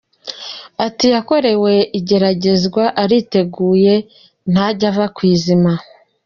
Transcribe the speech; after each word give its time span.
Ati 0.85 1.05
“Yakorewe 1.15 1.73
igeragezwa, 1.99 2.83
ariteguye, 3.03 3.93
ntajya 4.51 4.87
ava 4.91 5.05
ku 5.15 5.21
izima. 5.33 5.71